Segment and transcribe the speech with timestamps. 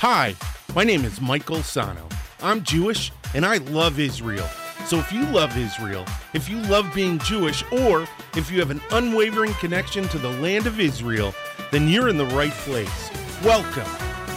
[0.00, 0.36] Hi,
[0.74, 2.06] my name is Michael Sano.
[2.42, 4.46] I'm Jewish and I love Israel.
[4.84, 8.06] So if you love Israel, if you love being Jewish, or
[8.36, 11.34] if you have an unwavering connection to the land of Israel,
[11.72, 13.10] then you're in the right place.
[13.42, 13.90] Welcome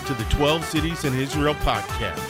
[0.05, 2.28] to the 12 Cities in Israel podcast.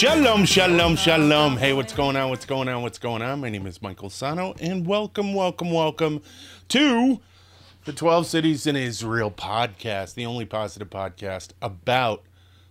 [0.00, 1.58] Shalom, shalom, shalom.
[1.58, 2.30] Hey, what's going on?
[2.30, 2.80] What's going on?
[2.80, 3.40] What's going on?
[3.40, 6.22] My name is Michael Sano, and welcome, welcome, welcome
[6.68, 7.20] to
[7.84, 12.22] the 12 Cities in Israel podcast, the only positive podcast about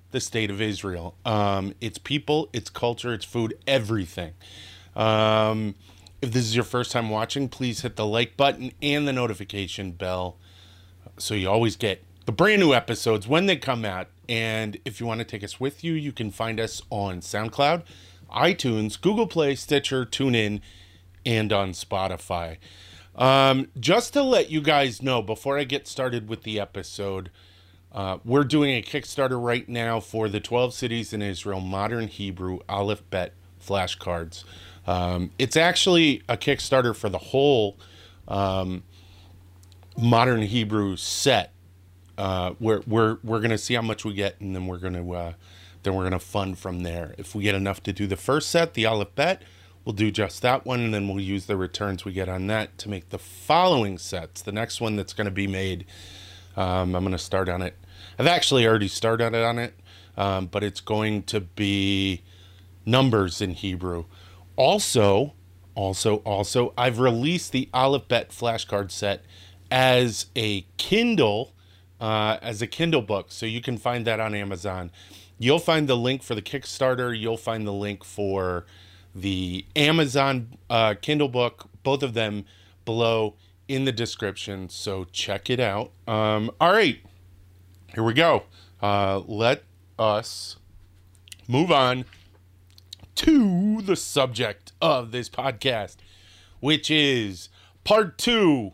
[0.09, 1.13] the state of Israel.
[1.23, 4.33] Um, its people, its culture, its food, everything.
[4.95, 5.75] Um,
[6.23, 9.91] if this is your first time watching, please hit the like button and the notification
[9.91, 10.37] bell
[11.19, 14.07] so you always get the brand new episodes when they come out.
[14.29, 17.81] And if you want to take us with you, you can find us on SoundCloud,
[18.31, 20.61] iTunes, Google Play, Stitcher, TuneIn,
[21.25, 22.57] and on Spotify.
[23.15, 27.31] Um, just to let you guys know, before I get started with the episode,
[27.91, 32.59] uh, we're doing a Kickstarter right now for the 12 Cities in Israel Modern Hebrew
[32.69, 34.43] Aleph Bet flashcards.
[34.85, 37.79] Um, it's actually a Kickstarter for the whole
[38.27, 38.83] um,
[39.97, 41.51] Modern Hebrew set
[42.19, 45.33] uh, we're we're we're gonna see how much we get, and then we're gonna uh,
[45.83, 47.15] then we're gonna fund from there.
[47.17, 49.41] If we get enough to do the first set, the Aleph Bet,
[49.85, 52.77] we'll do just that one, and then we'll use the returns we get on that
[52.79, 54.41] to make the following sets.
[54.41, 55.85] The next one that's gonna be made,
[56.57, 57.77] um, I'm gonna start on it.
[58.19, 59.73] I've actually already started on it,
[60.17, 62.21] um, but it's going to be
[62.85, 64.05] numbers in Hebrew.
[64.57, 65.35] Also,
[65.73, 69.23] also, also, I've released the Aleph Bet flashcard set
[69.71, 71.53] as a Kindle
[71.99, 73.27] uh, as a Kindle book.
[73.29, 74.91] So you can find that on Amazon.
[75.37, 77.17] You'll find the link for the Kickstarter.
[77.17, 78.65] You'll find the link for
[79.15, 82.45] the Amazon uh, Kindle book, both of them
[82.85, 83.35] below
[83.67, 84.69] in the description.
[84.69, 85.91] So check it out.
[86.07, 86.99] Um, all right,
[87.93, 88.43] here we go.
[88.81, 89.63] Uh, let
[89.97, 90.57] us
[91.47, 92.05] move on
[93.15, 95.97] to the subject of this podcast,
[96.59, 97.49] which is
[97.83, 98.71] part two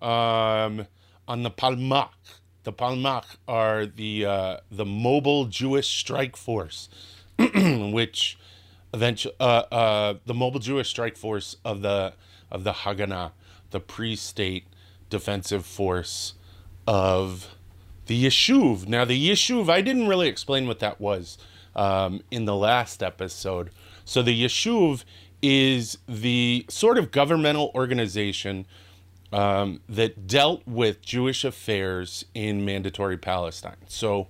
[0.00, 0.86] um,
[1.26, 2.37] on the Palmach
[2.68, 6.90] the Palmach are the uh, the mobile Jewish strike force,
[7.38, 8.36] which
[8.92, 12.12] eventually uh, uh, the mobile Jewish strike force of the
[12.50, 13.30] of the Haganah,
[13.70, 14.66] the pre-state
[15.08, 16.34] defensive force
[16.86, 17.56] of
[18.04, 18.86] the Yishuv.
[18.86, 21.38] Now, the Yishuv, I didn't really explain what that was
[21.74, 23.70] um, in the last episode.
[24.04, 25.04] So, the Yishuv
[25.40, 28.66] is the sort of governmental organization
[29.32, 33.76] um, that dealt with Jewish affairs in mandatory Palestine.
[33.86, 34.28] So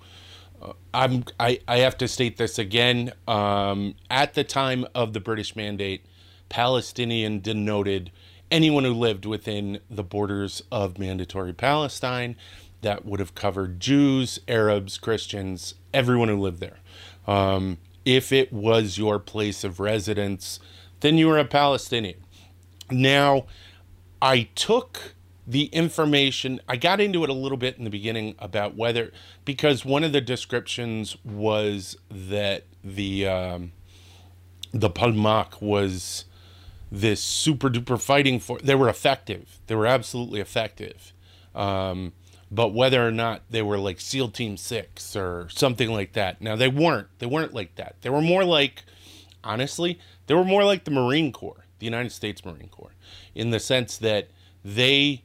[0.61, 3.13] uh, I'm I, I have to state this again.
[3.27, 6.05] Um, at the time of the British Mandate,
[6.49, 8.11] Palestinian denoted
[8.51, 12.37] anyone who lived within the borders of mandatory Palestine.
[12.81, 16.79] That would have covered Jews, Arabs, Christians, everyone who lived there.
[17.27, 20.61] Um, if it was your place of residence,
[21.01, 22.19] then you were a Palestinian.
[22.91, 23.47] Now,
[24.21, 25.15] I took
[25.47, 29.13] the information, I got into it a little bit in the beginning about whether,
[29.45, 33.73] because one of the descriptions was that the, um,
[34.73, 36.27] the Palmach was
[36.91, 39.59] this super duper fighting for, they were effective.
[39.67, 41.13] They were absolutely effective.
[41.55, 42.13] Um,
[42.51, 46.41] but whether or not they were like SEAL Team Six or something like that.
[46.41, 47.09] Now they weren't.
[47.19, 47.97] They weren't like that.
[48.01, 48.85] They were more like,
[49.45, 52.95] honestly, they were more like the Marine Corps, the United States Marine Corps
[53.35, 54.29] in the sense that
[54.65, 55.23] they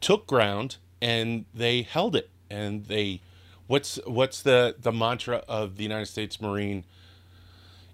[0.00, 2.30] took ground and they held it.
[2.50, 3.20] And they
[3.66, 6.84] what's what's the the mantra of the United States Marine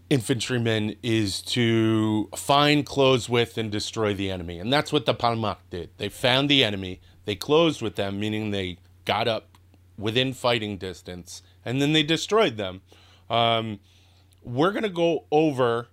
[0.08, 4.58] infantrymen is to find close with and destroy the enemy.
[4.58, 5.90] And that's what the Palmach did.
[5.98, 7.00] They found the enemy.
[7.26, 9.56] They closed with them meaning they got up
[9.96, 12.80] within fighting distance and then they destroyed them.
[13.28, 13.78] Um,
[14.42, 15.88] we're to go over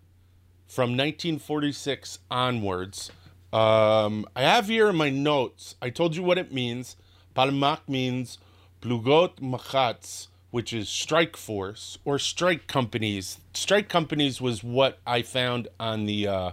[0.68, 3.12] from 1946 onwards
[3.54, 6.98] um, I have here in my notes, I told you what it means.
[7.36, 8.40] Palmach means
[8.82, 13.40] Plugot Machatz, which is strike force or strike companies.
[13.54, 16.52] Strike companies was what I found on the uh,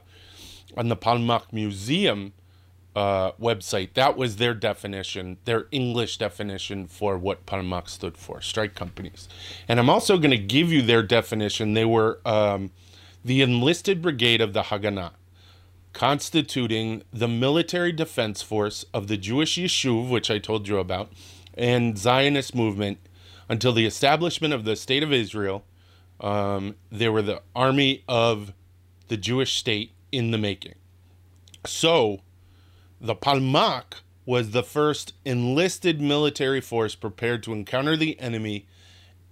[0.77, 2.33] on the Palmach Museum
[2.95, 3.95] uh, website.
[3.95, 9.29] That was their definition, their English definition for what Palmach stood for, strike companies.
[9.67, 11.75] And I'm also going to give you their definition.
[11.75, 12.71] They were um,
[13.25, 15.13] the enlisted brigade of the Haganah
[15.95, 21.11] constituting the military defense force of the Jewish Yishuv, which I told you about,
[21.55, 22.99] and Zionist movement
[23.49, 25.65] until the establishment of the state of Israel.
[26.21, 28.53] Um, they were the army of
[29.09, 30.75] the Jewish state in the making.
[31.65, 32.21] So,
[33.01, 38.67] the Palmach was the first enlisted military force prepared to encounter the enemy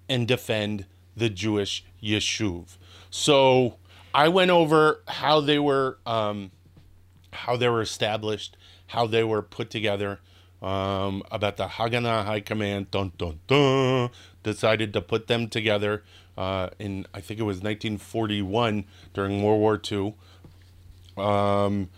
[0.08, 0.86] and defend
[1.16, 2.76] the Jewish Yishuv.
[3.10, 3.76] So
[4.14, 6.50] I went over how they were um,
[7.32, 8.56] how they were established,
[8.88, 10.20] how they were put together,
[10.62, 14.10] um, about the Haganah High Command, dun, dun, dun,
[14.42, 16.04] decided to put them together
[16.36, 20.14] uh, in, I think it was 1941 during World War II.
[21.16, 21.90] Um,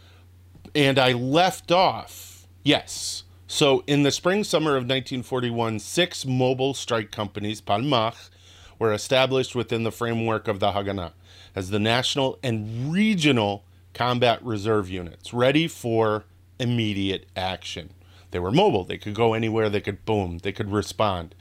[0.74, 3.24] and I left off, yes.
[3.46, 8.30] So in the spring summer of 1941, six mobile strike companies, Palmach,
[8.78, 11.12] were established within the framework of the Haganah
[11.54, 16.24] as the national and regional combat reserve units, ready for
[16.58, 17.90] immediate action.
[18.30, 21.34] They were mobile, they could go anywhere, they could boom, they could respond.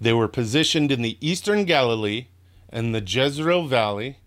[0.00, 2.26] They were positioned in the eastern Galilee
[2.68, 4.18] and the Jezreel Valley,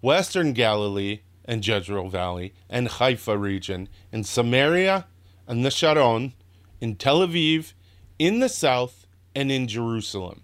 [0.00, 5.06] western Galilee and Jezreel Valley, and Haifa region, in Samaria
[5.46, 6.34] and the Sharon,
[6.80, 7.72] in Tel Aviv,
[8.18, 10.42] in the south, and in Jerusalem.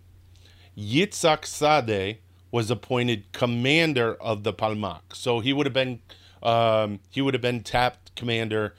[0.76, 2.18] Yitzhak Sadeh
[2.50, 6.00] was appointed commander of the Palmach, so he would have been
[6.42, 8.74] um, he would have been tapped commander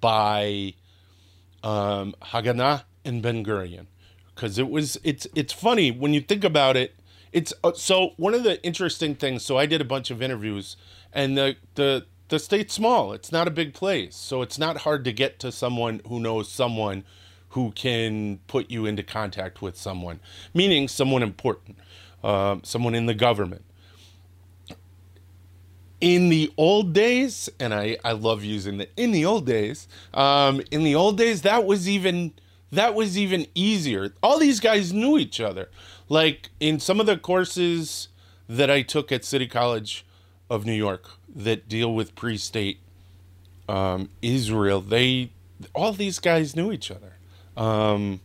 [0.00, 0.74] by
[1.62, 3.86] um, Haganah and Ben Gurion
[4.34, 6.94] because it was it's it's funny when you think about it.
[7.32, 9.42] It's uh, so one of the interesting things.
[9.42, 10.76] So I did a bunch of interviews,
[11.12, 13.12] and the the the state's small.
[13.12, 16.50] It's not a big place, so it's not hard to get to someone who knows
[16.50, 17.04] someone
[17.50, 20.20] who can put you into contact with someone,
[20.54, 21.76] meaning someone important,
[22.22, 23.64] uh, someone in the government.
[26.00, 30.60] In the old days, and I, I love using the in the old days, um,
[30.72, 32.32] in the old days, that was even
[32.72, 34.12] that was even easier.
[34.22, 35.68] All these guys knew each other.
[36.08, 38.08] Like in some of the courses
[38.48, 40.04] that I took at City College
[40.50, 42.80] of New York that deal with pre-state
[43.68, 45.30] um, Israel, they
[45.74, 47.14] all these guys knew each other.
[47.56, 48.20] Um,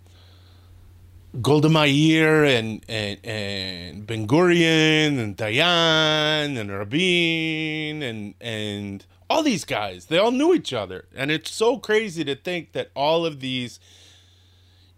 [1.41, 9.65] Golda Meir and, and, and Ben Gurion and Dayan and Rabin and and all these
[9.65, 11.06] guys, they all knew each other.
[11.15, 13.79] And it's so crazy to think that all of these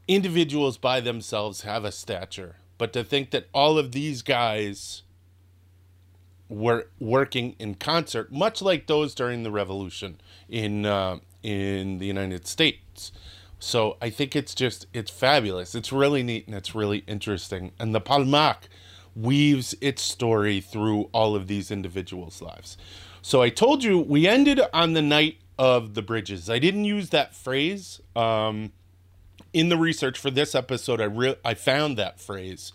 [0.08, 5.04] individuals by themselves have a stature, but to think that all of these guys
[6.48, 12.48] were working in concert, much like those during the revolution in uh, in the United
[12.48, 12.80] States.
[13.60, 15.76] So I think it's just it's fabulous.
[15.76, 17.72] It's really neat and it's really interesting.
[17.80, 18.70] And the Palmach
[19.16, 22.78] weaves its story through all of these individuals' lives.
[23.22, 26.50] So I told you we ended on the night of the bridges.
[26.50, 28.00] I didn't use that phrase.
[28.16, 28.72] Um,
[29.52, 32.72] in the research for this episode, I re- I found that phrase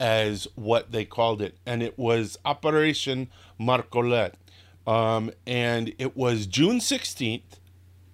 [0.00, 3.28] as what they called it, and it was Operation
[3.60, 4.32] Markolet,
[4.86, 7.60] um, and it was June sixteenth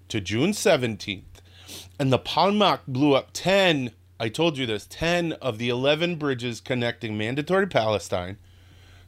[0.08, 1.29] to June seventeenth,
[1.98, 3.92] and the Palmach blew up ten.
[4.18, 8.38] I told you this ten of the eleven bridges connecting mandatory Palestine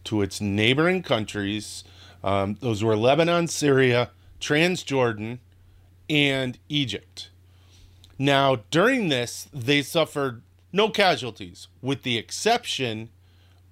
[0.05, 1.85] to its neighboring countries.
[2.25, 4.11] Um, those were Lebanon, Syria,
[4.41, 5.38] Transjordan,
[6.09, 7.31] and Egypt.
[8.19, 10.43] Now, during this, they suffered
[10.73, 13.11] no casualties, with the exception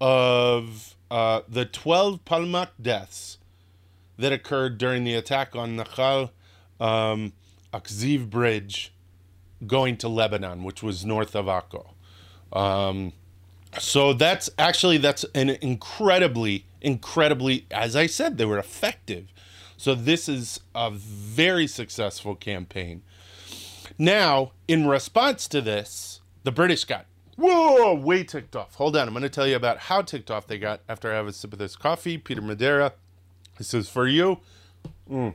[0.00, 3.38] of uh, the 12 Palmach deaths
[4.18, 6.30] that occurred during the attack on Nachal
[6.78, 7.32] um,
[7.72, 8.92] Akziv Bridge
[9.66, 11.90] going to Lebanon, which was north of Akko.
[12.52, 13.12] Um,
[13.78, 19.32] so that's actually that's an incredibly, incredibly, as I said, they were effective.
[19.76, 23.02] So this is a very successful campaign.
[23.98, 28.74] Now, in response to this, the British got whoa way ticked off.
[28.74, 31.16] Hold on, I'm going to tell you about how ticked off they got after I
[31.16, 32.18] have a sip of this coffee.
[32.18, 32.92] Peter Madeira,
[33.56, 34.40] this is for you.
[35.10, 35.34] Mm.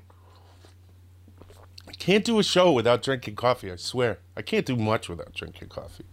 [2.00, 3.72] Can't do a show without drinking coffee.
[3.72, 6.06] I swear, I can't do much without drinking coffee.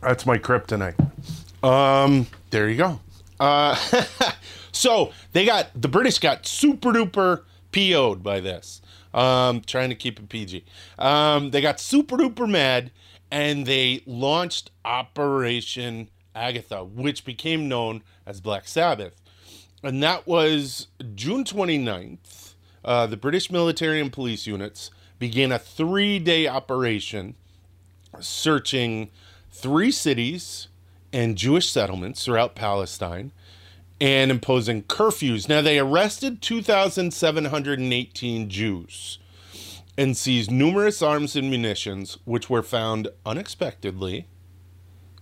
[0.00, 0.96] That's my kryptonite.
[1.62, 3.00] Um, there you go.
[3.40, 3.74] Uh,
[4.72, 8.80] so they got the British got super duper PO'd by this.
[9.14, 10.64] Um, trying to keep it PG.
[10.98, 12.90] Um, they got super duper mad
[13.30, 19.14] and they launched Operation Agatha, which became known as Black Sabbath.
[19.82, 22.47] And that was June 29th.
[22.88, 27.34] Uh, the British military and police units began a three day operation
[28.18, 29.10] searching
[29.50, 30.68] three cities
[31.12, 33.32] and Jewish settlements throughout Palestine
[34.00, 35.50] and imposing curfews.
[35.50, 39.18] Now, they arrested 2,718 Jews
[39.98, 44.28] and seized numerous arms and munitions, which were found unexpectedly.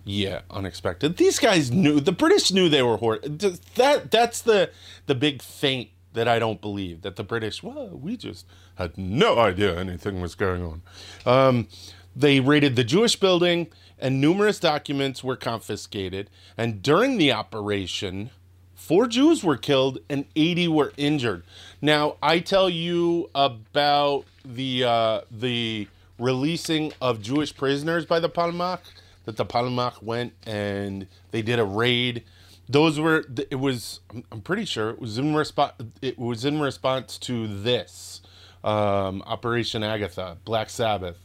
[0.05, 1.17] Yeah, unexpected.
[1.17, 4.09] These guys knew the British knew they were hor- that.
[4.09, 4.69] That's the
[5.05, 8.45] the big feint that I don't believe that the British, well, we just
[8.75, 10.81] had no idea anything was going on.
[11.25, 11.67] Um,
[12.15, 13.67] they raided the Jewish building,
[13.99, 16.31] and numerous documents were confiscated.
[16.57, 18.31] And during the operation,
[18.73, 21.43] four Jews were killed and 80 were injured.
[21.81, 28.79] Now, I tell you about the uh, the releasing of Jewish prisoners by the Palmach,
[29.25, 32.23] that the Palmach went and they did a raid
[32.69, 37.17] those were it was i'm pretty sure it was in response it was in response
[37.17, 38.21] to this
[38.63, 41.17] um, operation agatha black sabbath.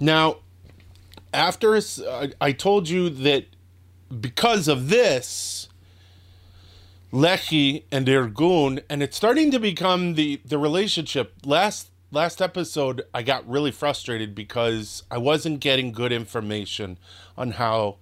[0.00, 0.38] Now
[1.32, 1.78] after
[2.40, 3.46] i told you that
[4.20, 5.68] because of this
[7.12, 11.34] lechi and irgun and it's starting to become the the relationship.
[11.44, 16.98] Last last episode i got really frustrated because i wasn't getting good information
[17.38, 17.96] on how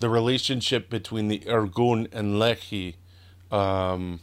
[0.00, 2.94] the relationship between the Irgun and Lehi
[3.50, 4.20] um,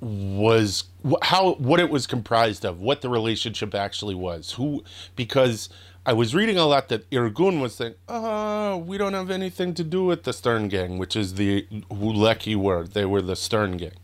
[0.00, 0.84] was
[1.22, 4.52] how what it was comprised of, what the relationship actually was.
[4.52, 5.68] Who because
[6.04, 9.84] I was reading a lot that Irgun was saying, "Oh, we don't have anything to
[9.84, 12.86] do with the Stern Gang," which is the who Lehi were.
[12.86, 13.96] They were the Stern Gang,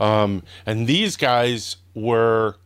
[0.00, 2.56] um, and these guys were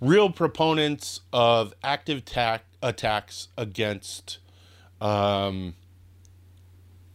[0.00, 4.38] real proponents of active tac- attacks against
[5.00, 5.74] um,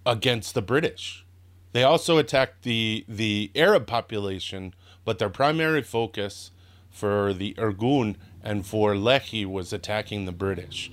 [0.05, 1.25] against the British.
[1.73, 4.73] They also attacked the the Arab population,
[5.05, 6.51] but their primary focus
[6.89, 10.91] for the Irgun and for Lehi was attacking the British.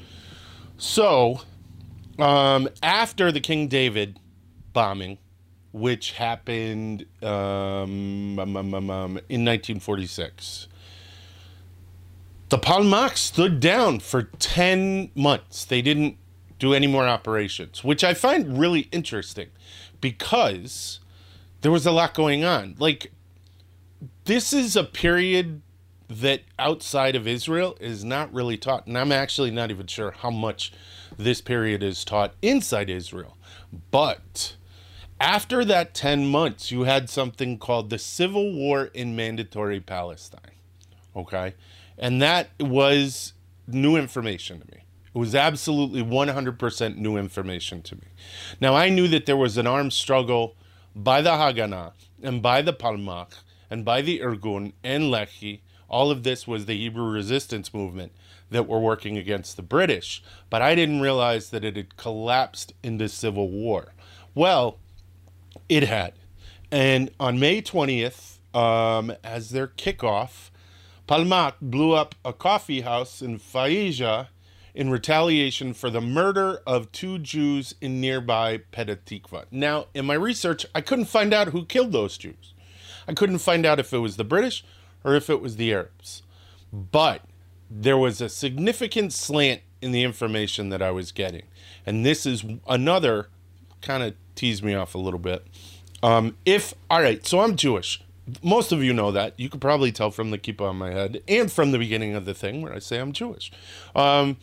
[0.77, 1.41] So,
[2.19, 4.21] um, after the King David
[4.73, 5.19] bombing,
[5.73, 10.69] which happened um, um, um, um in 1946,
[12.49, 15.65] the Palmach stood down for 10 months.
[15.65, 16.17] They didn't
[16.59, 19.49] do any more operations, which I find really interesting
[20.01, 21.01] because
[21.61, 22.77] there was a lot going on.
[22.79, 23.13] Like,
[24.25, 25.63] this is a period
[26.09, 28.87] that outside of Israel is not really taught.
[28.87, 30.73] And I'm actually not even sure how much
[31.19, 33.37] this period is taught inside Israel.
[33.91, 34.57] But
[35.21, 40.41] after that 10 months, you had something called the Civil War in Mandatory Palestine.
[41.15, 41.55] Okay.
[41.99, 43.35] And that was
[43.67, 44.83] new information to me.
[45.19, 48.07] It was absolutely 100% new information to me.
[48.61, 50.55] Now, I knew that there was an armed struggle
[50.95, 51.91] by the Haganah
[52.23, 53.33] and by the Palmach
[53.69, 55.59] and by the Irgun and Lehi.
[55.89, 58.13] All of this was the Hebrew resistance movement
[58.51, 60.23] that were working against the British.
[60.51, 63.95] But I didn't realize that it had collapsed into civil war.
[64.37, 64.79] Well,
[65.69, 66.13] it had.
[66.71, 70.51] And on May 20th, um, as their kickoff,
[71.09, 74.29] Palmach blew up a coffee house in Fajja
[74.79, 79.47] in retaliation for the murder of two Jews in nearby Petah Tikva.
[79.51, 82.55] Now, in my research, I couldn't find out who killed those Jews.
[83.09, 84.65] I couldn't find out if it was the British
[85.03, 86.23] or if it was the Arabs.
[86.73, 87.23] But
[87.69, 91.47] there was a significant slant in the information that I was getting.
[91.85, 93.31] And this is another
[93.81, 95.45] kind of tease me off a little bit.
[96.05, 98.01] Um, if, all right, so I'm Jewish.
[98.45, 99.35] Most of you know that.
[99.41, 102.27] You could probably tell from the kippah on my head and from the beginning of
[102.27, 103.51] the thing where I say I'm Jewish.
[103.97, 104.37] Um,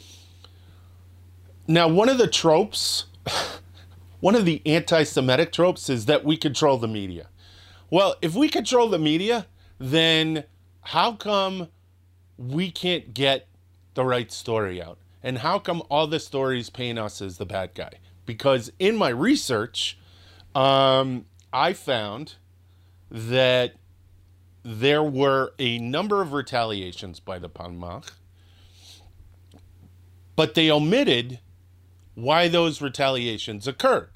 [1.68, 3.06] now, one of the tropes,
[4.20, 7.30] one of the anti Semitic tropes is that we control the media.
[7.90, 9.48] Well, if we control the media,
[9.80, 10.46] then
[10.82, 11.70] how come
[12.38, 13.48] we can't get
[13.94, 14.98] the right story out?
[15.24, 17.94] And how come all the stories paint us as the bad guy?
[18.26, 19.98] Because in my research,
[20.54, 22.36] um, I found
[23.10, 23.76] that
[24.64, 28.12] there were a number of retaliations by the Palmach,
[30.36, 31.40] but they omitted
[32.16, 34.10] why those retaliations occurred.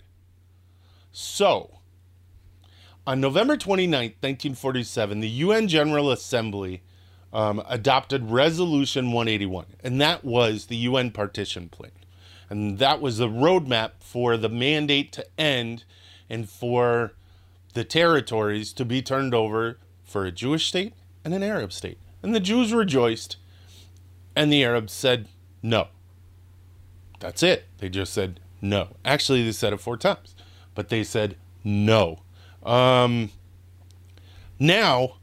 [1.12, 1.79] So,
[3.06, 6.82] on November 29, 1947, the UN General Assembly
[7.32, 11.91] um, adopted Resolution 181, and that was the UN partition plan.
[12.50, 15.84] And that was the roadmap for the mandate to end
[16.29, 17.13] and for
[17.74, 22.00] the territories to be turned over for a Jewish state and an Arab state.
[22.24, 23.38] And the Jews rejoiced,
[24.36, 25.27] and the Arabs said
[25.62, 25.89] no.
[27.20, 27.66] That's it.
[27.78, 28.96] They just said no.
[29.04, 30.36] Actually, they said it four times,
[30.76, 32.20] but they said no.
[32.64, 33.32] Um,
[34.58, 35.18] now,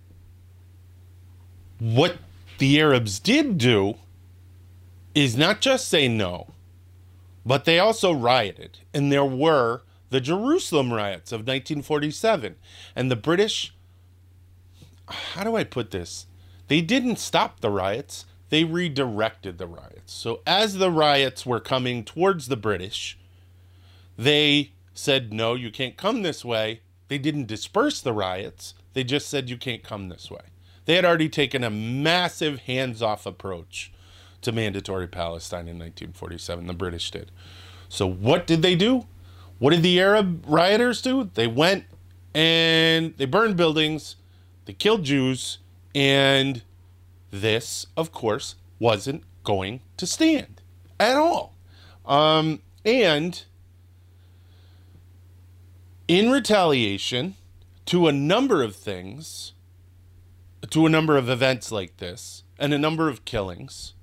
[1.78, 2.16] what
[2.58, 3.96] the Arabs did do
[5.14, 6.48] is not just say no,
[7.44, 8.78] but they also rioted.
[8.92, 12.56] And there were the Jerusalem riots of 1947.
[12.94, 13.74] And the British,
[15.08, 16.26] how do I put this?
[16.68, 20.12] They didn't stop the riots, they redirected the riots.
[20.12, 23.18] So as the riots were coming towards the British,
[24.16, 26.80] they said, no, you can't come this way.
[27.08, 28.74] they didn't disperse the riots.
[28.94, 30.40] They just said you can't come this way.
[30.86, 33.92] They had already taken a massive hands off approach
[34.42, 36.66] to mandatory Palestine in 1947.
[36.66, 37.30] The British did.
[37.88, 39.06] So, what did they do?
[39.58, 41.30] What did the Arab rioters do?
[41.34, 41.84] They went
[42.34, 44.16] and they burned buildings,
[44.66, 45.58] they killed Jews,
[45.94, 46.62] and
[47.30, 50.60] this, of course, wasn't going to stand
[50.98, 51.54] at all.
[52.04, 53.44] Um, and
[56.08, 57.34] in retaliation
[57.86, 59.52] to a number of things,
[60.70, 63.94] to a number of events like this, and a number of killings,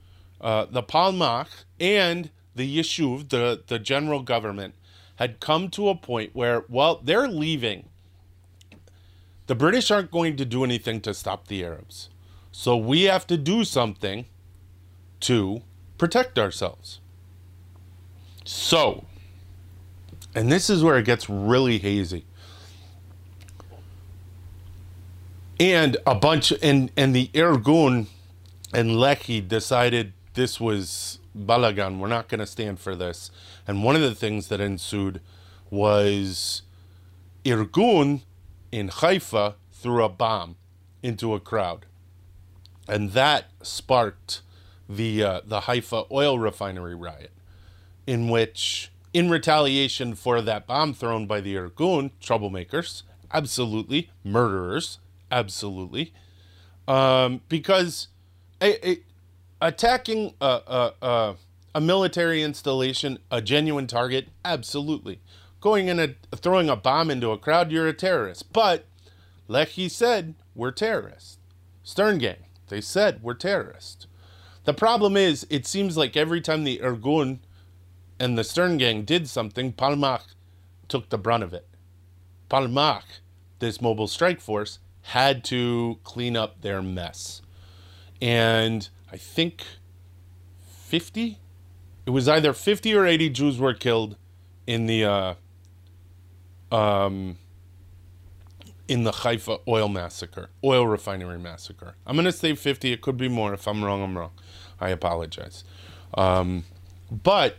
[0.42, 1.48] uh, the Palmach
[1.80, 4.76] and the Yishuv, the, the general government,
[5.16, 7.90] had come to a point where, well, they're leaving.
[9.48, 12.10] The British aren't going to do anything to stop the Arabs.
[12.54, 14.28] So we have to do something
[15.22, 15.64] to
[15.98, 17.00] protect ourselves.
[18.46, 19.06] So,
[20.36, 22.26] and this is where it gets really hazy.
[25.60, 28.06] And a bunch and and the Irgun
[28.74, 31.98] and Lehi decided this was balagan.
[31.98, 33.32] We're not going to stand for this.
[33.68, 35.22] And one of the things that ensued
[35.72, 36.62] was
[37.46, 38.22] Irgun
[38.72, 40.56] in Haifa threw a bomb
[41.02, 41.86] into a crowd,
[42.88, 44.42] and that sparked
[44.90, 47.32] the uh, the Haifa oil refinery riot,
[48.06, 55.00] in which in retaliation for that bomb thrown by the Irgun, troublemakers, absolutely, murderers,
[55.32, 56.14] absolutely,
[56.88, 58.08] um, because
[59.62, 61.36] attacking a, a,
[61.74, 65.20] a, military installation, a genuine target, absolutely.
[65.62, 68.52] Going in and throwing a bomb into a crowd, you're a terrorist.
[68.52, 68.86] But,
[69.48, 71.38] like he said, we're terrorists.
[71.84, 74.08] Stern Gang, they said we're terrorists.
[74.66, 77.40] The problem is, it seems like every time the Irgun
[78.20, 80.36] and the Stern Gang did something, Palmach
[80.88, 81.68] took the brunt of it.
[82.50, 83.04] Palmach,
[83.60, 87.42] this mobile strike force, had to clean up their mess.
[88.22, 89.64] And I think
[90.62, 91.40] 50?
[92.06, 94.16] It was either 50 or 80 Jews were killed
[94.66, 95.34] in the uh,
[96.72, 97.38] um,
[98.94, 101.96] in the Haifa oil massacre, oil refinery massacre.
[102.06, 102.92] I'm going to say 50.
[102.92, 103.56] It could be more.
[103.56, 104.30] If I'm wrong, I'm wrong.
[104.80, 105.64] I apologize.
[106.14, 106.66] Um,
[107.10, 107.58] but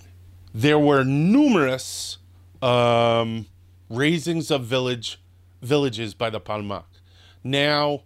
[0.54, 2.18] there were numerous
[2.62, 3.46] um,
[3.90, 5.20] razings of village
[5.60, 6.84] villages by the Palmach.
[7.42, 8.02] Now,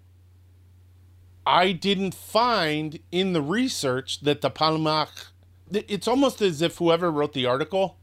[1.47, 5.27] I didn't find in the research that the Palmach.
[5.71, 7.99] It's almost as if whoever wrote the article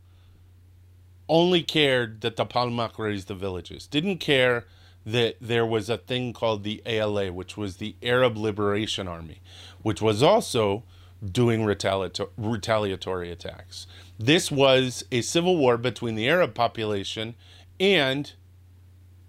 [1.28, 3.88] only cared that the Palmach razed the villages.
[3.88, 4.66] Didn't care
[5.06, 9.42] that there was a thing called the ALA, which was the Arab Liberation Army,
[9.82, 10.84] which was also
[11.24, 13.88] doing retaliator- retaliatory attacks.
[14.18, 17.36] This was a civil war between the Arab population
[17.80, 18.34] and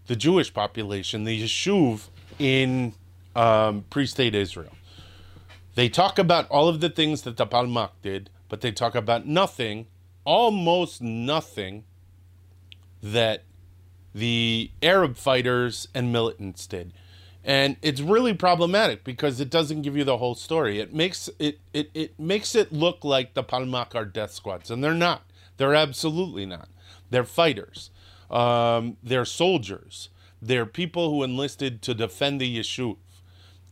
[0.06, 2.08] the Jewish population, the Yishuv
[2.38, 2.94] in
[3.34, 4.72] um, pre state Israel.
[5.74, 9.26] They talk about all of the things that the Palmach did, but they talk about
[9.26, 9.86] nothing,
[10.24, 11.84] almost nothing,
[13.02, 13.44] that
[14.16, 16.94] the Arab fighters and militants did.
[17.44, 20.80] And it's really problematic because it doesn't give you the whole story.
[20.80, 24.82] It makes it it, it makes it look like the Palmach are death squads, and
[24.82, 25.22] they're not.
[25.58, 26.68] They're absolutely not.
[27.10, 27.90] They're fighters.
[28.30, 30.08] Um, they're soldiers.
[30.40, 32.96] They're people who enlisted to defend the Yishuv.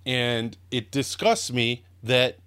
[0.06, 2.38] And it disgusts me that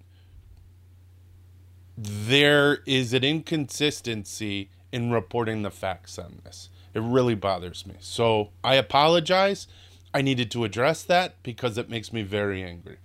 [1.96, 6.68] there is an inconsistency in reporting the facts on this.
[6.94, 7.94] It really bothers me.
[8.00, 9.66] So I apologize.
[10.12, 12.98] I needed to address that because it makes me very angry.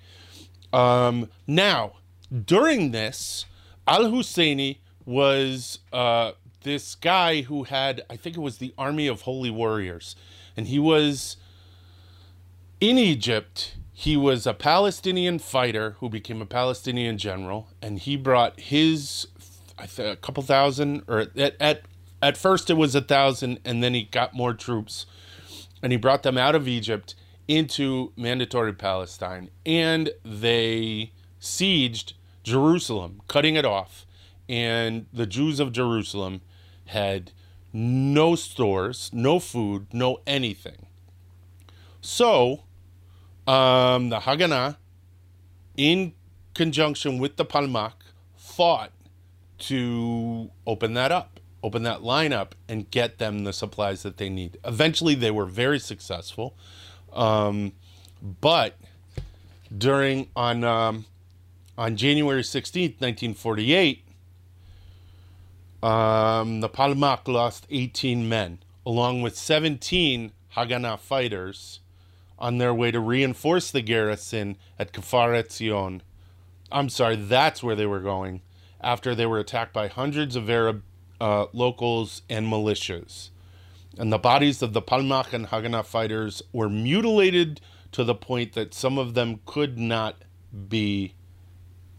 [0.71, 1.93] Um, now,
[2.45, 3.45] during this,
[3.87, 9.21] Al Husseini was uh, this guy who had, I think it was the Army of
[9.21, 10.15] Holy Warriors,
[10.57, 11.37] and he was
[12.79, 13.75] in Egypt.
[13.91, 19.27] He was a Palestinian fighter who became a Palestinian general, and he brought his,
[19.77, 21.81] I think, a couple thousand, or at, at
[22.23, 25.05] at first it was a thousand, and then he got more troops,
[25.81, 27.15] and he brought them out of Egypt
[27.49, 34.05] into mandatory Palestine, and they sieged Jerusalem, cutting it off,
[34.47, 36.39] and the Jews of Jerusalem
[36.85, 37.33] had
[37.73, 40.85] no stores, no food, no anything.
[41.99, 42.63] So,
[43.45, 44.77] um, the Haganah,
[45.75, 46.13] in
[46.53, 47.95] conjunction with the Palmach,
[48.37, 48.93] fought
[49.57, 54.29] to open that up open that line up and get them the supplies that they
[54.29, 54.57] need.
[54.65, 56.55] Eventually, they were very successful,
[57.13, 57.71] um,
[58.21, 58.77] but
[59.75, 61.05] during on um,
[61.77, 64.03] on January sixteenth, nineteen forty eight,
[65.81, 71.79] um, the Palmach lost eighteen men, along with seventeen Haganah fighters
[72.37, 76.01] on their way to reinforce the garrison at Kfar Etzion.
[76.71, 78.41] I'm sorry, that's where they were going
[78.81, 80.83] after they were attacked by hundreds of Arab
[81.19, 83.29] uh, locals and militias.
[83.97, 88.73] And the bodies of the Palmach and Haganah fighters were mutilated to the point that
[88.73, 90.23] some of them could not
[90.67, 91.13] be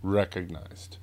[0.02, 0.98] recognized.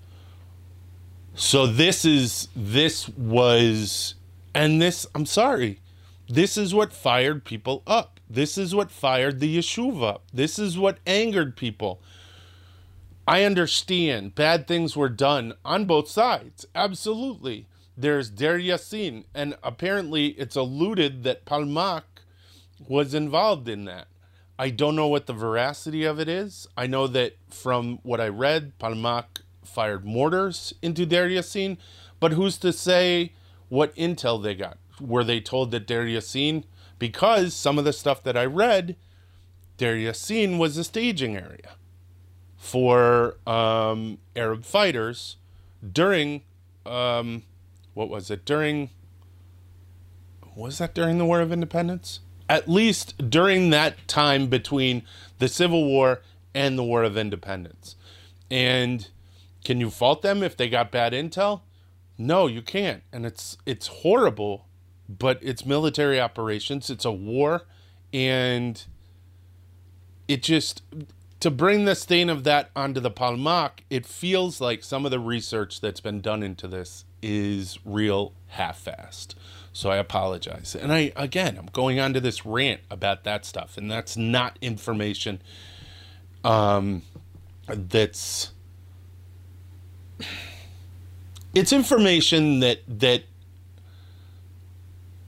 [1.33, 4.15] So this is this was
[4.53, 5.79] and this I'm sorry.
[6.27, 8.19] This is what fired people up.
[8.29, 10.23] This is what fired the Yishuv up.
[10.33, 12.01] This is what angered people.
[13.27, 16.65] I understand bad things were done on both sides.
[16.73, 17.67] Absolutely.
[17.97, 22.03] There's Deir Yassin, and apparently it's alluded that Palmach
[22.87, 24.07] was involved in that.
[24.57, 26.67] I don't know what the veracity of it is.
[26.77, 31.77] I know that from what I read, Palmach fired mortars into Deir Yassin,
[32.19, 33.33] but who's to say
[33.69, 34.77] what intel they got?
[34.99, 36.63] Were they told that Deir Yassin,
[36.99, 38.95] because some of the stuff that I read,
[39.77, 41.75] Deir Yassin was a staging area
[42.55, 45.37] for um, Arab fighters
[45.91, 46.43] during,
[46.85, 47.43] um,
[47.93, 48.89] what was it, during,
[50.55, 52.19] was that during the War of Independence?
[52.49, 55.03] At least during that time between
[55.39, 56.21] the Civil War
[56.53, 57.95] and the War of Independence.
[58.49, 59.09] And
[59.63, 61.61] can you fault them if they got bad intel?
[62.17, 63.03] No, you can't.
[63.11, 64.67] And it's it's horrible,
[65.07, 66.89] but it's military operations.
[66.89, 67.63] It's a war
[68.13, 68.83] and
[70.27, 70.83] it just
[71.39, 75.19] to bring the stain of that onto the Palmach, it feels like some of the
[75.19, 79.35] research that's been done into this is real half-assed.
[79.73, 80.75] So I apologize.
[80.75, 84.57] And I again, I'm going on to this rant about that stuff, and that's not
[84.61, 85.41] information
[86.43, 87.03] um,
[87.67, 88.51] that's
[91.53, 93.23] it's information that that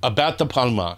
[0.01, 0.97] about the Palmach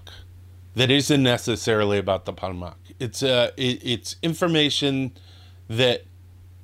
[0.75, 2.75] that isn't necessarily about the Palmach.
[2.99, 5.11] It's uh it, it's information
[5.67, 6.05] that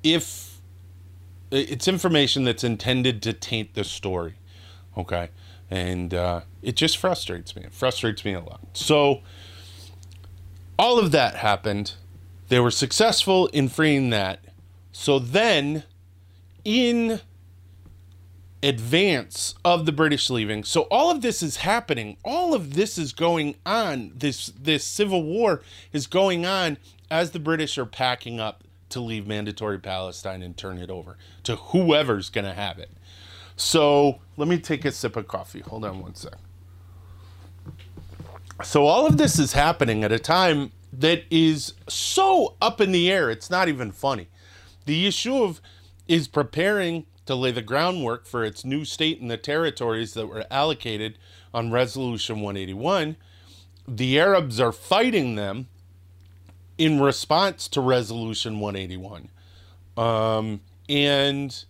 [0.02, 0.51] if
[1.52, 4.34] it's information that's intended to taint the story.
[4.96, 5.28] Okay.
[5.70, 7.62] And uh, it just frustrates me.
[7.62, 8.60] It frustrates me a lot.
[8.72, 9.20] So
[10.78, 11.94] all of that happened.
[12.48, 14.40] They were successful in freeing that.
[14.92, 15.84] So then
[16.64, 17.20] in
[18.62, 20.64] advance of the British leaving.
[20.64, 22.16] So all of this is happening.
[22.24, 24.12] All of this is going on.
[24.14, 25.62] This this civil war
[25.92, 26.78] is going on
[27.10, 31.56] as the British are packing up to leave mandatory Palestine and turn it over to
[31.56, 32.90] whoever's going to have it.
[33.56, 35.60] So, let me take a sip of coffee.
[35.60, 36.34] Hold on one sec.
[38.64, 43.10] So all of this is happening at a time that is so up in the
[43.10, 43.30] air.
[43.30, 44.28] It's not even funny.
[44.84, 45.60] The Yishuv
[46.06, 50.44] is preparing to lay the groundwork for its new state in the territories that were
[50.50, 51.18] allocated
[51.52, 53.16] on Resolution 181.
[53.88, 55.68] The Arabs are fighting them
[56.82, 59.28] in response to Resolution 181.
[59.96, 61.64] Um, and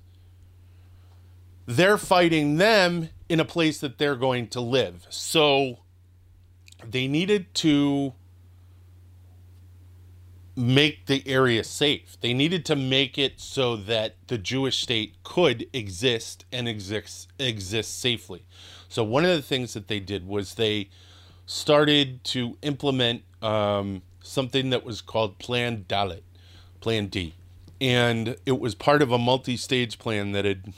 [1.66, 5.06] they're fighting them in a place that they're going to live.
[5.10, 5.80] So
[6.82, 8.14] they needed to
[10.56, 12.16] make the area safe.
[12.22, 18.00] They needed to make it so that the Jewish state could exist and exist exist
[18.00, 18.46] safely.
[18.88, 20.88] So one of the things that they did was they
[21.44, 26.22] started to implement um, something that was called Plan Dalet,
[26.80, 27.34] Plan D,
[27.80, 30.72] and it was part of a multi-stage plan that had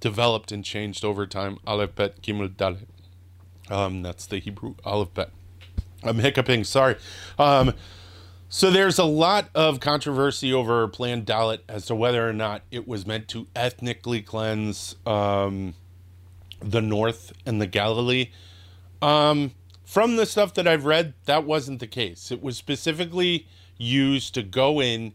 [0.00, 1.58] developed and changed over time.
[1.66, 2.86] Aleph Bet Gimel Dalet.
[3.70, 5.30] Um, that's the Hebrew Aleph Bet.
[6.02, 6.64] I'm hiccuping.
[6.64, 6.96] Sorry.
[7.38, 7.74] Um,
[8.48, 12.88] so there's a lot of controversy over Plan Dalet as to whether or not it
[12.88, 15.74] was meant to ethnically cleanse um,
[16.60, 18.30] the North and the Galilee.
[19.02, 19.52] Um,
[19.88, 22.30] from the stuff that I've read, that wasn't the case.
[22.30, 23.46] It was specifically
[23.76, 25.14] used to go in,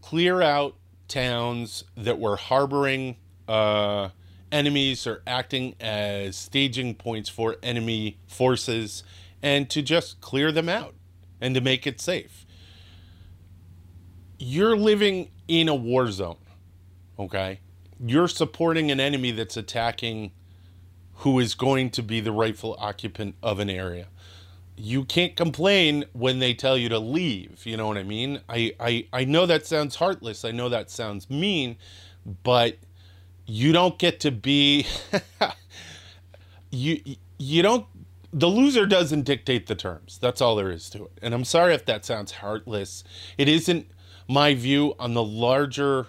[0.00, 0.76] clear out
[1.08, 4.08] towns that were harboring uh,
[4.50, 9.02] enemies or acting as staging points for enemy forces,
[9.42, 10.94] and to just clear them out
[11.40, 12.44] and to make it safe
[14.38, 16.36] you're living in a war zone,
[17.18, 17.60] okay?
[17.98, 20.32] You're supporting an enemy that's attacking
[21.16, 24.08] who is going to be the rightful occupant of an area.
[24.76, 28.40] You can't complain when they tell you to leave, you know what I mean?
[28.48, 30.44] I I I know that sounds heartless.
[30.44, 31.76] I know that sounds mean,
[32.42, 32.78] but
[33.46, 34.86] you don't get to be
[36.70, 37.00] you
[37.38, 37.86] you don't
[38.32, 40.18] the loser doesn't dictate the terms.
[40.20, 41.12] That's all there is to it.
[41.22, 43.04] And I'm sorry if that sounds heartless.
[43.38, 43.86] It isn't
[44.26, 46.08] my view on the larger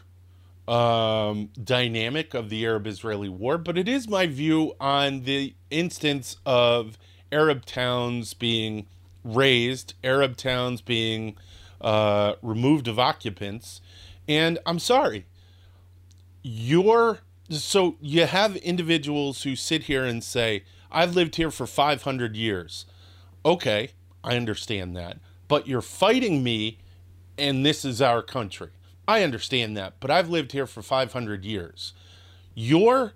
[0.67, 6.37] um, dynamic of the Arab Israeli war, but it is my view on the instance
[6.45, 6.97] of
[7.31, 8.87] Arab towns being
[9.23, 11.37] razed, Arab towns being
[11.81, 13.81] uh, removed of occupants.
[14.27, 15.25] And I'm sorry,
[16.41, 22.35] you're so you have individuals who sit here and say, I've lived here for 500
[22.35, 22.85] years.
[23.45, 23.91] Okay,
[24.23, 25.19] I understand that.
[25.47, 26.79] But you're fighting me,
[27.37, 28.69] and this is our country.
[29.07, 31.93] I understand that, but I've lived here for 500 years.
[32.53, 33.13] Your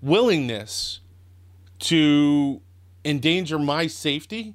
[0.00, 1.00] willingness
[1.80, 2.60] to
[3.04, 4.54] endanger my safety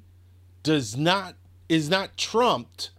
[0.62, 1.34] does not
[1.68, 2.90] is not trumped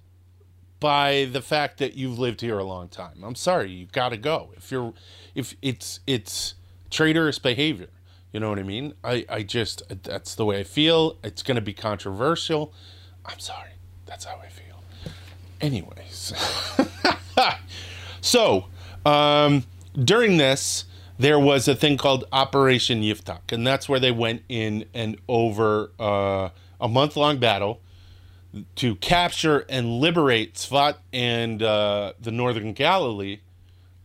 [0.80, 3.23] by the fact that you've lived here a long time.
[3.23, 4.52] I'm sorry, you've got to go.
[4.56, 4.93] If you're
[5.36, 6.56] if it's it's
[6.89, 7.89] traitorous behavior.
[8.32, 8.93] You know what I mean?
[9.04, 11.17] I I just that's the way I feel.
[11.23, 12.73] It's going to be controversial.
[13.26, 13.71] I'm sorry.
[14.06, 14.66] That's how I feel.
[15.61, 16.33] Anyways.
[18.21, 18.65] so,
[19.05, 19.63] um
[19.95, 20.85] during this
[21.19, 25.91] there was a thing called Operation Yiftach, and that's where they went in and over
[25.99, 27.81] uh, a month long battle
[28.75, 33.39] to capture and liberate Tzfat and uh, the northern Galilee,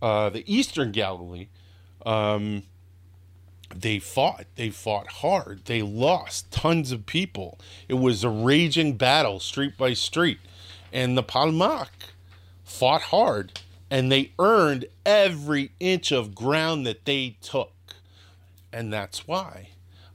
[0.00, 1.48] uh, the eastern Galilee.
[2.04, 2.64] Um,
[3.74, 4.44] they fought.
[4.56, 5.62] They fought hard.
[5.64, 7.58] They lost tons of people.
[7.88, 10.38] It was a raging battle, street by street.
[10.92, 11.88] And the Palmach
[12.64, 17.72] fought hard and they earned every inch of ground that they took.
[18.72, 19.68] And that's why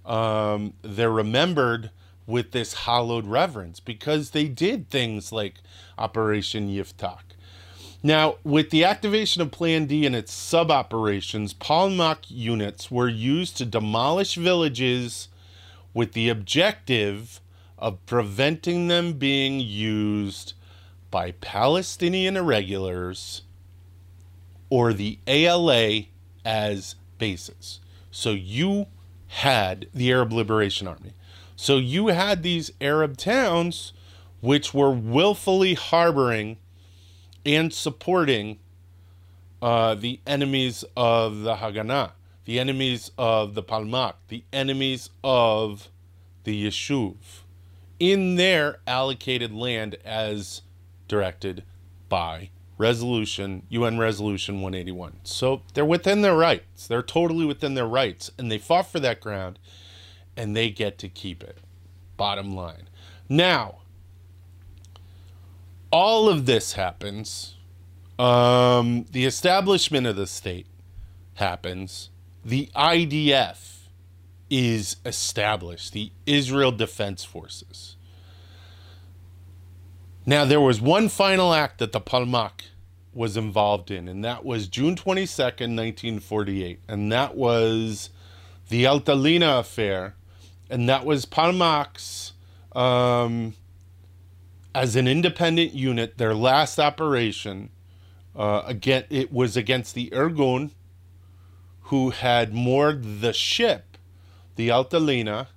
[0.03, 1.91] um, they're remembered
[2.25, 5.55] with this hallowed reverence because they did things like
[5.97, 7.19] Operation Yiftach.
[8.01, 13.57] Now, with the activation of Plan D and its sub operations, Palmach units were used
[13.57, 15.27] to demolish villages
[15.93, 17.41] with the objective
[17.77, 20.53] of preventing them being used
[21.09, 23.43] by Palestinian irregulars
[24.69, 26.03] or the ALA
[26.43, 27.79] as bases.
[28.11, 28.87] So you
[29.27, 31.13] had the Arab Liberation Army.
[31.55, 33.93] So you had these Arab towns
[34.41, 36.57] which were willfully harboring
[37.45, 38.59] and supporting
[39.61, 42.11] uh, the enemies of the Haganah,
[42.45, 45.89] the enemies of the Palmach, the enemies of
[46.43, 47.15] the Yishuv
[47.99, 50.61] in their allocated land as
[51.07, 51.63] directed
[52.09, 55.19] by resolution, UN resolution 181.
[55.23, 56.87] So they're within their rights.
[56.87, 58.31] They're totally within their rights.
[58.37, 59.59] And they fought for that ground
[60.35, 61.57] and they get to keep it.
[62.15, 62.89] Bottom line.
[63.27, 63.79] Now,
[65.91, 67.55] all of this happens.
[68.19, 70.67] Um, the establishment of the state
[71.35, 72.09] happens.
[72.45, 73.77] The IDF
[74.49, 77.96] is established, the Israel Defense Forces.
[80.29, 82.63] Now, there was one final act that the Palmach
[83.13, 86.81] was involved in, and that was June 22nd, 1948.
[86.85, 88.09] And that was
[88.67, 90.15] the Altalena affair.
[90.69, 92.33] And that was Palmach's,
[92.73, 93.53] um,
[94.75, 97.69] as an independent unit, their last operation.
[98.35, 100.71] Uh, again, it was against the Irgun,
[101.83, 103.97] who had moored the ship,
[104.57, 105.47] the Altalena,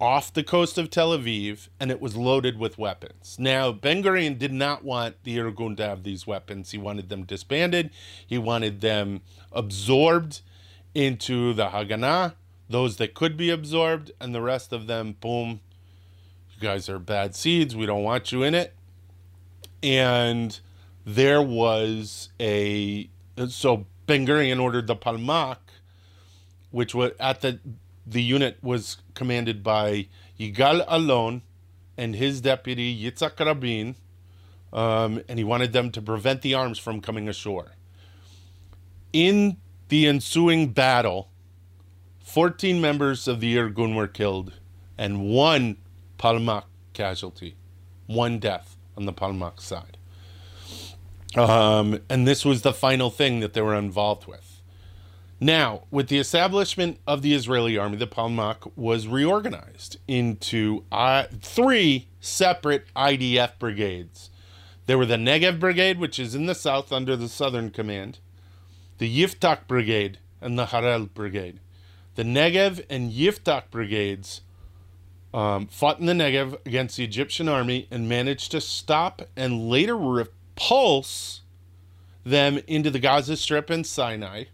[0.00, 3.36] off the coast of Tel Aviv and it was loaded with weapons.
[3.38, 6.70] Now, Ben Gurion did not want the Irgun to have these weapons.
[6.72, 7.90] He wanted them disbanded,
[8.26, 10.42] he wanted them absorbed
[10.94, 12.34] into the Haganah,
[12.68, 15.60] those that could be absorbed, and the rest of them, boom,
[16.54, 17.76] you guys are bad seeds.
[17.76, 18.74] We don't want you in it.
[19.82, 20.58] And
[21.04, 23.08] there was a
[23.48, 25.58] so Ben Gurion ordered the Palmach,
[26.70, 27.60] which was at the
[28.06, 30.06] the unit was commanded by
[30.38, 31.42] Yigal Allon
[31.96, 33.96] and his deputy Yitzhak Rabin,
[34.72, 37.72] um, and he wanted them to prevent the arms from coming ashore.
[39.12, 39.56] In
[39.88, 41.30] the ensuing battle,
[42.24, 44.52] 14 members of the Irgun were killed
[44.98, 45.76] and one
[46.18, 47.56] Palmach casualty,
[48.06, 49.96] one death on the Palmach side.
[51.36, 54.45] Um, and this was the final thing that they were involved with.
[55.38, 62.08] Now, with the establishment of the Israeli army, the Palmach was reorganized into uh, three
[62.20, 64.30] separate IDF brigades.
[64.86, 68.18] There were the Negev Brigade, which is in the south under the Southern Command,
[68.96, 71.60] the Yiftach Brigade, and the Harel Brigade.
[72.14, 74.40] The Negev and Yiftach brigades
[75.34, 79.98] um, fought in the Negev against the Egyptian army and managed to stop and later
[79.98, 81.42] repulse
[82.24, 84.44] them into the Gaza Strip and Sinai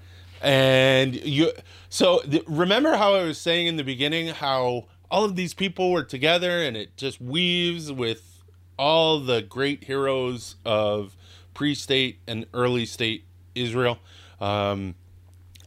[0.42, 1.52] And you,
[1.90, 5.92] so the, remember how I was saying in the beginning how all of these people
[5.92, 8.42] were together and it just weaves with
[8.78, 11.16] all the great heroes of
[11.54, 14.00] pre state and early state Israel.
[14.42, 14.96] Um,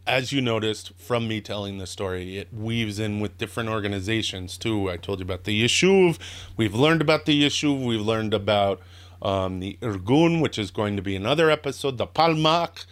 [0.07, 4.91] as you noticed from me telling the story, it weaves in with different organizations too.
[4.91, 6.19] I told you about the Yishuv.
[6.57, 7.85] We've learned about the Yishuv.
[7.85, 8.81] We've learned about
[9.21, 12.87] um, the Irgun, which is going to be another episode, the Palmach.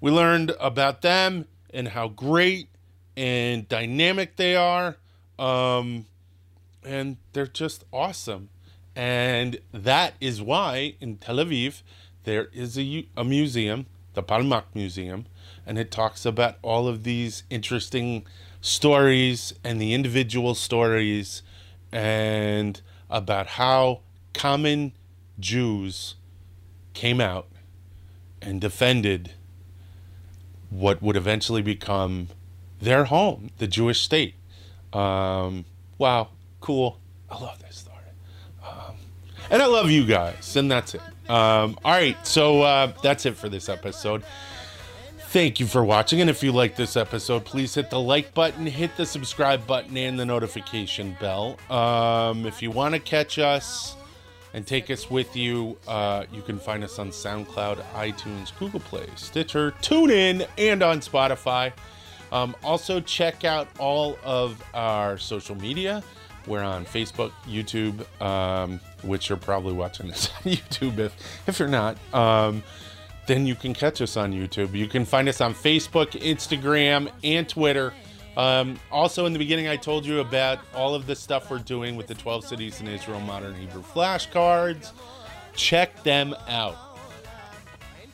[0.00, 2.68] We learned about them and how great
[3.16, 4.96] and dynamic they are.
[5.38, 6.06] Um,
[6.84, 8.50] and they're just awesome.
[8.94, 11.82] And that is why in Tel Aviv
[12.24, 15.26] there is a, a museum, the Palmach Museum,
[15.66, 18.26] and it talks about all of these interesting
[18.60, 21.42] stories and the individual stories
[21.92, 24.00] and about how
[24.32, 24.92] common
[25.38, 26.14] Jews
[26.92, 27.46] came out
[28.40, 29.32] and defended
[30.70, 32.28] what would eventually become
[32.80, 34.34] their home, the Jewish state.
[34.92, 35.64] Um,
[35.98, 36.28] wow,
[36.60, 36.98] cool.
[37.30, 37.96] I love this story.
[38.66, 38.96] Um,
[39.50, 41.00] and I love you guys, and that's it.
[41.28, 44.24] Um, all right, so uh, that's it for this episode.
[45.34, 46.20] Thank you for watching.
[46.20, 49.96] And if you like this episode, please hit the like button, hit the subscribe button,
[49.96, 51.58] and the notification bell.
[51.68, 53.96] Um, if you want to catch us
[54.52, 59.08] and take us with you, uh, you can find us on SoundCloud, iTunes, Google Play,
[59.16, 61.72] Stitcher, TuneIn, and on Spotify.
[62.30, 66.04] Um, also, check out all of our social media.
[66.46, 70.98] We're on Facebook, YouTube, um, which you're probably watching this on YouTube.
[70.98, 71.16] If
[71.48, 72.62] if you're not, um,
[73.26, 74.74] then you can catch us on YouTube.
[74.74, 77.92] You can find us on Facebook, Instagram, and Twitter.
[78.36, 81.96] Um, also, in the beginning, I told you about all of the stuff we're doing
[81.96, 84.92] with the 12 Cities in Israel Modern Hebrew flashcards.
[85.54, 86.76] Check them out.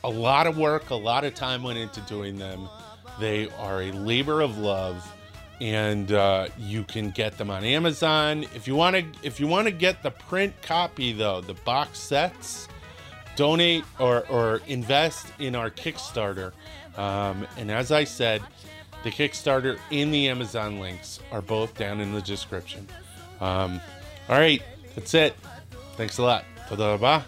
[0.03, 2.69] A lot of work, a lot of time went into doing them.
[3.19, 5.05] They are a labor of love,
[5.59, 8.45] and uh, you can get them on Amazon.
[8.55, 11.99] If you want to, if you want to get the print copy, though, the box
[11.99, 12.67] sets
[13.40, 16.52] donate or, or invest in our Kickstarter.
[16.96, 18.42] Um, and as I said,
[19.04, 22.88] the Kickstarter and the Amazon links are both down in the description.
[23.40, 23.80] Um,
[24.28, 24.62] all right,
[24.94, 25.36] that's it.
[25.96, 26.44] Thanks a lot.
[26.68, 27.18] תודה רבה,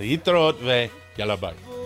[0.00, 1.81] להתראות ויאללה ביי.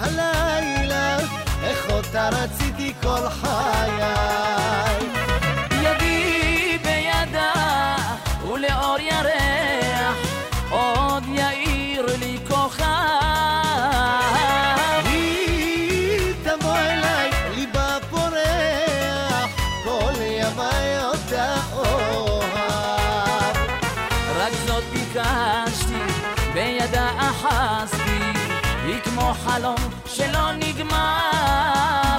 [0.00, 1.18] הלילה,
[1.62, 3.69] איך אותה רציתי כל חיי.
[29.34, 29.76] חלום
[30.06, 32.16] שלא נגמר.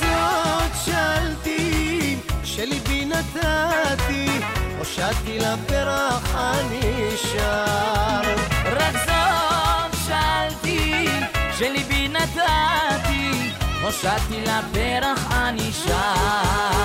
[0.00, 4.40] זאת שאלתי, שליבי נתתי,
[4.78, 8.34] הושעתי לפרח הנשאר.
[8.66, 11.08] רק זאת שאלתי,
[11.58, 13.50] שליבי נתתי,
[13.82, 16.76] הושעתי לפרח הנשאר.